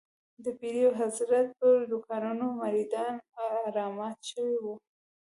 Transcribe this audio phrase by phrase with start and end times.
[0.43, 3.15] د پیر او حضرت پر دوکانونو مريدان
[3.75, 4.75] رامات شوي وو.